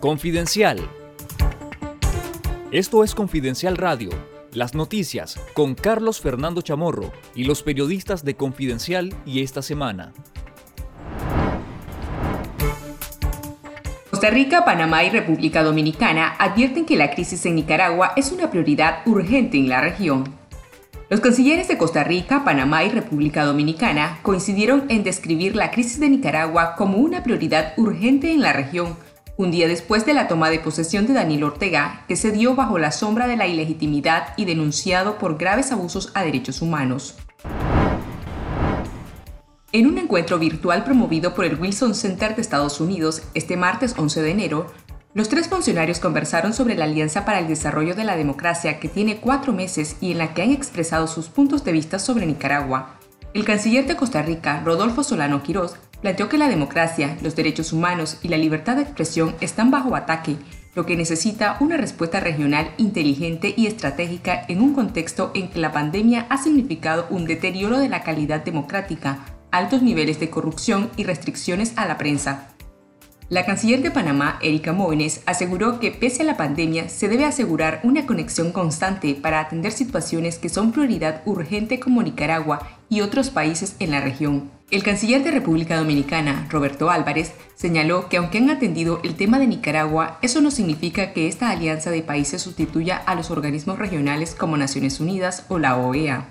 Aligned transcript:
Confidencial. 0.00 0.78
Esto 2.70 3.02
es 3.02 3.14
Confidencial 3.14 3.78
Radio, 3.78 4.10
las 4.52 4.74
noticias 4.74 5.40
con 5.54 5.74
Carlos 5.74 6.20
Fernando 6.20 6.60
Chamorro 6.60 7.12
y 7.34 7.44
los 7.44 7.62
periodistas 7.62 8.22
de 8.22 8.36
Confidencial 8.36 9.14
y 9.24 9.42
esta 9.42 9.62
semana. 9.62 10.12
Costa 14.10 14.28
Rica, 14.28 14.66
Panamá 14.66 15.02
y 15.04 15.10
República 15.10 15.62
Dominicana 15.62 16.34
advierten 16.38 16.84
que 16.84 16.96
la 16.96 17.10
crisis 17.10 17.46
en 17.46 17.54
Nicaragua 17.54 18.12
es 18.16 18.32
una 18.32 18.50
prioridad 18.50 18.98
urgente 19.06 19.56
en 19.56 19.70
la 19.70 19.80
región. 19.80 20.24
Los 21.08 21.20
cancilleres 21.20 21.68
de 21.68 21.78
Costa 21.78 22.04
Rica, 22.04 22.44
Panamá 22.44 22.84
y 22.84 22.90
República 22.90 23.44
Dominicana 23.44 24.18
coincidieron 24.22 24.84
en 24.90 25.04
describir 25.04 25.56
la 25.56 25.70
crisis 25.70 26.00
de 26.00 26.10
Nicaragua 26.10 26.74
como 26.76 26.98
una 26.98 27.22
prioridad 27.22 27.72
urgente 27.78 28.32
en 28.32 28.42
la 28.42 28.52
región, 28.52 28.96
un 29.36 29.50
día 29.50 29.68
después 29.68 30.06
de 30.06 30.14
la 30.14 30.28
toma 30.28 30.50
de 30.50 30.58
posesión 30.58 31.06
de 31.06 31.12
Daniel 31.14 31.44
Ortega, 31.44 32.04
que 32.08 32.16
se 32.16 32.32
dio 32.32 32.54
bajo 32.54 32.78
la 32.78 32.90
sombra 32.90 33.26
de 33.26 33.36
la 33.36 33.46
ilegitimidad 33.46 34.34
y 34.36 34.46
denunciado 34.46 35.18
por 35.18 35.36
graves 35.36 35.72
abusos 35.72 36.10
a 36.14 36.24
derechos 36.24 36.62
humanos. 36.62 37.16
En 39.72 39.86
un 39.86 39.98
encuentro 39.98 40.38
virtual 40.38 40.84
promovido 40.84 41.34
por 41.34 41.44
el 41.44 41.60
Wilson 41.60 41.94
Center 41.94 42.34
de 42.34 42.40
Estados 42.40 42.80
Unidos 42.80 43.22
este 43.34 43.56
martes 43.58 43.94
11 43.98 44.22
de 44.22 44.30
enero, 44.30 44.66
los 45.12 45.28
tres 45.28 45.48
funcionarios 45.48 45.98
conversaron 45.98 46.54
sobre 46.54 46.74
la 46.74 46.84
Alianza 46.84 47.24
para 47.24 47.38
el 47.38 47.48
Desarrollo 47.48 47.94
de 47.94 48.04
la 48.04 48.16
Democracia 48.16 48.78
que 48.78 48.88
tiene 48.88 49.18
cuatro 49.18 49.52
meses 49.52 49.96
y 50.00 50.12
en 50.12 50.18
la 50.18 50.34
que 50.34 50.42
han 50.42 50.50
expresado 50.50 51.06
sus 51.06 51.28
puntos 51.28 51.64
de 51.64 51.72
vista 51.72 51.98
sobre 51.98 52.26
Nicaragua. 52.26 52.98
El 53.34 53.44
canciller 53.44 53.86
de 53.86 53.96
Costa 53.96 54.22
Rica, 54.22 54.62
Rodolfo 54.64 55.02
Solano 55.02 55.42
Quirós, 55.42 55.74
planteó 56.00 56.28
que 56.28 56.38
la 56.38 56.48
democracia, 56.48 57.16
los 57.22 57.36
derechos 57.36 57.72
humanos 57.72 58.18
y 58.22 58.28
la 58.28 58.36
libertad 58.36 58.76
de 58.76 58.82
expresión 58.82 59.34
están 59.40 59.70
bajo 59.70 59.96
ataque, 59.96 60.36
lo 60.74 60.84
que 60.84 60.96
necesita 60.96 61.56
una 61.60 61.78
respuesta 61.78 62.20
regional 62.20 62.70
inteligente 62.76 63.54
y 63.56 63.66
estratégica 63.66 64.44
en 64.46 64.60
un 64.60 64.74
contexto 64.74 65.30
en 65.34 65.48
que 65.48 65.58
la 65.58 65.72
pandemia 65.72 66.26
ha 66.28 66.36
significado 66.36 67.06
un 67.08 67.24
deterioro 67.24 67.78
de 67.78 67.88
la 67.88 68.02
calidad 68.02 68.44
democrática, 68.44 69.24
altos 69.50 69.80
niveles 69.80 70.20
de 70.20 70.28
corrupción 70.28 70.90
y 70.96 71.04
restricciones 71.04 71.72
a 71.76 71.86
la 71.86 71.96
prensa. 71.96 72.50
La 73.28 73.44
canciller 73.44 73.82
de 73.82 73.90
Panamá, 73.90 74.38
Erika 74.40 74.72
Moines, 74.72 75.22
aseguró 75.26 75.80
que 75.80 75.90
pese 75.90 76.22
a 76.22 76.26
la 76.26 76.36
pandemia 76.36 76.88
se 76.88 77.08
debe 77.08 77.24
asegurar 77.24 77.80
una 77.82 78.06
conexión 78.06 78.52
constante 78.52 79.16
para 79.16 79.40
atender 79.40 79.72
situaciones 79.72 80.38
que 80.38 80.48
son 80.48 80.70
prioridad 80.70 81.22
urgente 81.24 81.80
como 81.80 82.02
Nicaragua 82.02 82.75
y 82.88 83.00
otros 83.00 83.30
países 83.30 83.76
en 83.78 83.90
la 83.90 84.00
región. 84.00 84.50
El 84.70 84.82
canciller 84.82 85.22
de 85.22 85.30
República 85.30 85.76
Dominicana, 85.76 86.46
Roberto 86.50 86.90
Álvarez, 86.90 87.32
señaló 87.54 88.08
que 88.08 88.16
aunque 88.16 88.38
han 88.38 88.50
atendido 88.50 89.00
el 89.04 89.14
tema 89.14 89.38
de 89.38 89.46
Nicaragua, 89.46 90.18
eso 90.22 90.40
no 90.40 90.50
significa 90.50 91.12
que 91.12 91.28
esta 91.28 91.50
alianza 91.50 91.90
de 91.90 92.02
países 92.02 92.42
sustituya 92.42 92.96
a 92.96 93.14
los 93.14 93.30
organismos 93.30 93.78
regionales 93.78 94.34
como 94.34 94.56
Naciones 94.56 94.98
Unidas 94.98 95.44
o 95.48 95.58
la 95.58 95.76
OEA. 95.76 96.26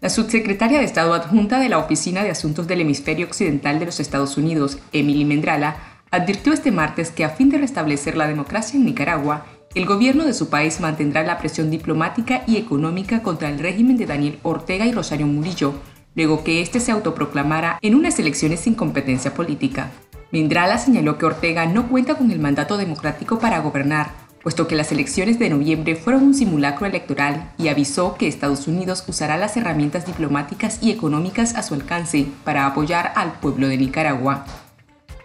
La 0.00 0.08
subsecretaria 0.08 0.78
de 0.78 0.84
Estado 0.84 1.14
adjunta 1.14 1.60
de 1.60 1.68
la 1.68 1.78
Oficina 1.78 2.24
de 2.24 2.30
Asuntos 2.30 2.66
del 2.66 2.80
Hemisferio 2.80 3.26
Occidental 3.26 3.78
de 3.78 3.86
los 3.86 4.00
Estados 4.00 4.36
Unidos, 4.36 4.78
Emily 4.92 5.24
Mendrala, 5.24 5.76
advirtió 6.10 6.52
este 6.52 6.72
martes 6.72 7.10
que 7.10 7.24
a 7.24 7.30
fin 7.30 7.50
de 7.50 7.58
restablecer 7.58 8.16
la 8.16 8.26
democracia 8.26 8.76
en 8.76 8.84
Nicaragua, 8.84 9.46
el 9.74 9.86
gobierno 9.86 10.24
de 10.24 10.34
su 10.34 10.50
país 10.50 10.80
mantendrá 10.80 11.22
la 11.22 11.38
presión 11.38 11.70
diplomática 11.70 12.42
y 12.46 12.56
económica 12.56 13.22
contra 13.22 13.48
el 13.48 13.58
régimen 13.58 13.96
de 13.96 14.06
Daniel 14.06 14.38
Ortega 14.42 14.86
y 14.86 14.92
Rosario 14.92 15.26
Murillo, 15.26 15.74
luego 16.14 16.44
que 16.44 16.60
éste 16.60 16.78
se 16.78 16.92
autoproclamara 16.92 17.78
en 17.80 17.94
unas 17.94 18.18
elecciones 18.18 18.60
sin 18.60 18.74
competencia 18.74 19.32
política. 19.32 19.90
Mendrala 20.30 20.78
señaló 20.78 21.16
que 21.16 21.26
Ortega 21.26 21.66
no 21.66 21.88
cuenta 21.88 22.16
con 22.16 22.30
el 22.30 22.38
mandato 22.38 22.76
democrático 22.76 23.38
para 23.38 23.60
gobernar, 23.60 24.10
puesto 24.42 24.66
que 24.66 24.76
las 24.76 24.92
elecciones 24.92 25.38
de 25.38 25.48
noviembre 25.48 25.96
fueron 25.96 26.24
un 26.24 26.34
simulacro 26.34 26.86
electoral 26.86 27.52
y 27.56 27.68
avisó 27.68 28.16
que 28.16 28.28
Estados 28.28 28.66
Unidos 28.66 29.04
usará 29.08 29.38
las 29.38 29.56
herramientas 29.56 30.04
diplomáticas 30.04 30.82
y 30.82 30.90
económicas 30.90 31.54
a 31.54 31.62
su 31.62 31.74
alcance 31.74 32.26
para 32.44 32.66
apoyar 32.66 33.12
al 33.14 33.32
pueblo 33.40 33.68
de 33.68 33.78
Nicaragua. 33.78 34.44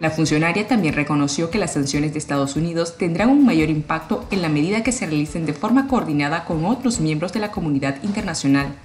La 0.00 0.10
funcionaria 0.10 0.68
también 0.68 0.94
reconoció 0.94 1.50
que 1.50 1.58
las 1.58 1.72
sanciones 1.72 2.12
de 2.12 2.20
Estados 2.20 2.54
Unidos 2.54 2.96
tendrán 2.96 3.30
un 3.30 3.44
mayor 3.44 3.68
impacto 3.68 4.26
en 4.30 4.42
la 4.42 4.48
medida 4.48 4.84
que 4.84 4.92
se 4.92 5.06
realicen 5.06 5.44
de 5.44 5.52
forma 5.54 5.88
coordinada 5.88 6.44
con 6.44 6.64
otros 6.64 7.00
miembros 7.00 7.32
de 7.32 7.40
la 7.40 7.50
comunidad 7.50 7.96
internacional. 8.04 8.76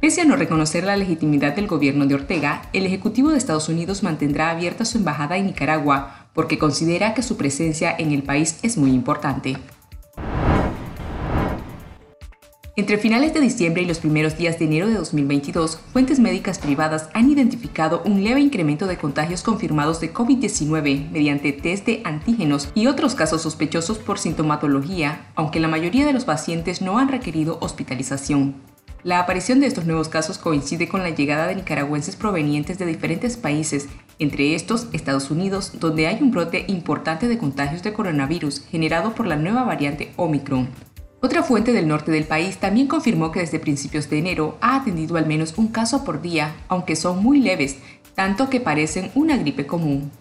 Pese 0.00 0.20
a 0.20 0.24
no 0.24 0.36
reconocer 0.36 0.84
la 0.84 0.96
legitimidad 0.96 1.56
del 1.56 1.66
gobierno 1.66 2.06
de 2.06 2.14
Ortega, 2.14 2.62
el 2.72 2.84
Ejecutivo 2.84 3.30
de 3.30 3.38
Estados 3.38 3.68
Unidos 3.68 4.02
mantendrá 4.02 4.50
abierta 4.50 4.84
su 4.84 4.98
embajada 4.98 5.38
en 5.38 5.46
Nicaragua 5.46 6.28
porque 6.34 6.58
considera 6.58 7.14
que 7.14 7.22
su 7.22 7.36
presencia 7.36 7.94
en 7.98 8.12
el 8.12 8.22
país 8.22 8.58
es 8.62 8.76
muy 8.76 8.90
importante. 8.90 9.56
Entre 12.78 12.96
finales 12.96 13.34
de 13.34 13.40
diciembre 13.40 13.82
y 13.82 13.86
los 13.86 13.98
primeros 13.98 14.38
días 14.38 14.56
de 14.60 14.66
enero 14.66 14.86
de 14.86 14.94
2022, 14.94 15.80
fuentes 15.92 16.20
médicas 16.20 16.60
privadas 16.60 17.08
han 17.12 17.28
identificado 17.28 18.02
un 18.04 18.22
leve 18.22 18.40
incremento 18.40 18.86
de 18.86 18.96
contagios 18.96 19.42
confirmados 19.42 20.00
de 20.00 20.14
COVID-19 20.14 21.10
mediante 21.10 21.50
test 21.50 21.86
de 21.86 22.02
antígenos 22.04 22.68
y 22.76 22.86
otros 22.86 23.16
casos 23.16 23.42
sospechosos 23.42 23.98
por 23.98 24.20
sintomatología, 24.20 25.26
aunque 25.34 25.58
la 25.58 25.66
mayoría 25.66 26.06
de 26.06 26.12
los 26.12 26.24
pacientes 26.24 26.80
no 26.80 27.00
han 27.00 27.08
requerido 27.08 27.58
hospitalización. 27.60 28.54
La 29.02 29.18
aparición 29.18 29.58
de 29.58 29.66
estos 29.66 29.84
nuevos 29.84 30.08
casos 30.08 30.38
coincide 30.38 30.86
con 30.86 31.02
la 31.02 31.10
llegada 31.10 31.48
de 31.48 31.56
nicaragüenses 31.56 32.14
provenientes 32.14 32.78
de 32.78 32.86
diferentes 32.86 33.36
países, 33.36 33.88
entre 34.20 34.54
estos 34.54 34.86
Estados 34.92 35.32
Unidos, 35.32 35.72
donde 35.80 36.06
hay 36.06 36.22
un 36.22 36.30
brote 36.30 36.64
importante 36.68 37.26
de 37.26 37.38
contagios 37.38 37.82
de 37.82 37.92
coronavirus 37.92 38.62
generado 38.70 39.16
por 39.16 39.26
la 39.26 39.34
nueva 39.34 39.64
variante 39.64 40.12
Omicron. 40.14 40.68
Otra 41.20 41.42
fuente 41.42 41.72
del 41.72 41.88
norte 41.88 42.12
del 42.12 42.24
país 42.24 42.58
también 42.58 42.86
confirmó 42.86 43.32
que 43.32 43.40
desde 43.40 43.58
principios 43.58 44.08
de 44.08 44.18
enero 44.18 44.56
ha 44.60 44.76
atendido 44.76 45.16
al 45.16 45.26
menos 45.26 45.54
un 45.56 45.66
caso 45.66 46.04
por 46.04 46.22
día, 46.22 46.54
aunque 46.68 46.94
son 46.94 47.20
muy 47.22 47.40
leves, 47.40 47.78
tanto 48.14 48.48
que 48.48 48.60
parecen 48.60 49.10
una 49.16 49.36
gripe 49.36 49.66
común. 49.66 50.12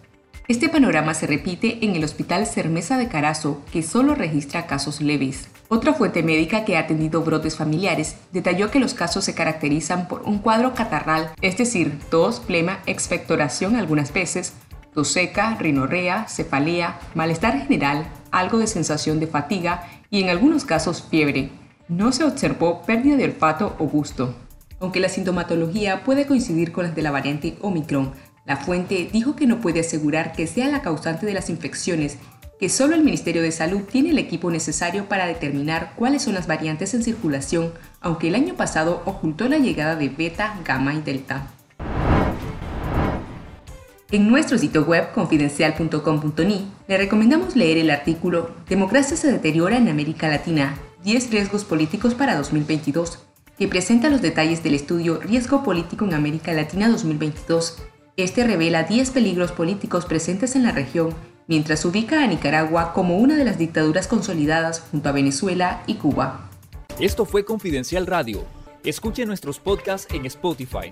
Este 0.47 0.69
panorama 0.69 1.13
se 1.13 1.27
repite 1.27 1.85
en 1.85 1.95
el 1.95 2.03
Hospital 2.03 2.47
Cermesa 2.47 2.97
de 2.97 3.09
Carazo, 3.09 3.61
que 3.71 3.83
solo 3.83 4.15
registra 4.15 4.65
casos 4.65 4.99
leves. 4.99 5.49
Otra 5.67 5.93
fuente 5.93 6.23
médica 6.23 6.65
que 6.65 6.77
ha 6.77 6.79
atendido 6.79 7.21
brotes 7.21 7.57
familiares 7.57 8.15
detalló 8.31 8.71
que 8.71 8.79
los 8.79 8.95
casos 8.95 9.23
se 9.25 9.35
caracterizan 9.35 10.07
por 10.07 10.23
un 10.23 10.39
cuadro 10.39 10.73
catarral, 10.73 11.29
es 11.41 11.57
decir, 11.57 11.99
tos, 12.09 12.39
plema, 12.39 12.79
expectoración 12.87 13.75
algunas 13.75 14.13
veces, 14.13 14.53
tos 14.95 15.09
seca, 15.09 15.57
rinorrea, 15.59 16.27
cefalea, 16.27 16.97
malestar 17.13 17.59
general, 17.59 18.07
algo 18.31 18.57
de 18.57 18.67
sensación 18.67 19.19
de 19.19 19.27
fatiga 19.27 19.87
y 20.09 20.21
en 20.21 20.29
algunos 20.29 20.65
casos 20.65 21.03
fiebre. 21.09 21.51
No 21.87 22.11
se 22.11 22.23
observó 22.23 22.81
pérdida 22.83 23.15
de 23.15 23.25
olfato 23.25 23.75
o 23.79 23.85
gusto. 23.85 24.35
Aunque 24.79 24.99
la 24.99 25.09
sintomatología 25.09 26.03
puede 26.03 26.27
coincidir 26.27 26.71
con 26.71 26.85
las 26.85 26.95
de 26.95 27.01
la 27.01 27.11
variante 27.11 27.57
Omicron, 27.61 28.13
la 28.45 28.57
fuente 28.57 29.09
dijo 29.11 29.35
que 29.35 29.47
no 29.47 29.59
puede 29.59 29.81
asegurar 29.81 30.33
que 30.33 30.47
sea 30.47 30.69
la 30.69 30.81
causante 30.81 31.25
de 31.25 31.33
las 31.33 31.49
infecciones, 31.49 32.17
que 32.59 32.69
solo 32.69 32.95
el 32.95 33.03
Ministerio 33.03 33.41
de 33.41 33.51
Salud 33.51 33.81
tiene 33.81 34.11
el 34.11 34.17
equipo 34.17 34.49
necesario 34.49 35.07
para 35.09 35.27
determinar 35.27 35.93
cuáles 35.95 36.23
son 36.23 36.33
las 36.33 36.47
variantes 36.47 36.93
en 36.93 37.03
circulación, 37.03 37.73
aunque 38.01 38.29
el 38.29 38.35
año 38.35 38.55
pasado 38.55 39.01
ocultó 39.05 39.47
la 39.47 39.57
llegada 39.57 39.95
de 39.95 40.09
beta, 40.09 40.57
gamma 40.65 40.93
y 40.93 41.01
delta. 41.01 41.47
En 44.09 44.29
nuestro 44.29 44.57
sitio 44.57 44.85
web 44.85 45.11
confidencial.com.ni 45.11 46.71
le 46.87 46.97
recomendamos 46.97 47.57
leer 47.57 47.77
el 47.77 47.89
artículo 47.89 48.51
Democracia 48.69 49.17
se 49.17 49.29
deteriora 49.29 49.75
en 49.75 49.89
América 49.89 50.29
Latina, 50.29 50.77
10 51.03 51.29
riesgos 51.29 51.65
políticos 51.65 52.15
para 52.15 52.37
2022, 52.37 53.19
que 53.57 53.67
presenta 53.67 54.09
los 54.09 54.21
detalles 54.21 54.63
del 54.63 54.75
estudio 54.75 55.19
Riesgo 55.19 55.61
Político 55.61 56.05
en 56.05 56.13
América 56.13 56.53
Latina 56.53 56.87
2022. 56.87 57.83
Este 58.15 58.45
revela 58.47 58.83
10 58.83 59.11
peligros 59.11 59.51
políticos 59.51 60.05
presentes 60.05 60.55
en 60.55 60.63
la 60.63 60.71
región, 60.71 61.13
mientras 61.47 61.83
ubica 61.83 62.23
a 62.23 62.27
Nicaragua 62.27 62.93
como 62.93 63.17
una 63.17 63.35
de 63.35 63.43
las 63.43 63.57
dictaduras 63.57 64.07
consolidadas 64.07 64.79
junto 64.89 65.09
a 65.09 65.11
Venezuela 65.11 65.83
y 65.85 65.95
Cuba. 65.95 66.49
Esto 66.97 67.25
fue 67.25 67.43
Confidencial 67.43 68.07
Radio. 68.07 68.45
Escuche 68.85 69.25
nuestros 69.25 69.59
podcasts 69.59 70.07
en 70.13 70.25
Spotify 70.27 70.91